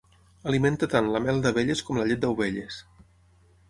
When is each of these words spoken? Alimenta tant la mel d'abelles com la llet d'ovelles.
Alimenta 0.51 0.89
tant 0.95 1.11
la 1.17 1.23
mel 1.27 1.43
d'abelles 1.45 1.87
com 1.91 2.01
la 2.03 2.09
llet 2.11 2.25
d'ovelles. 2.27 2.85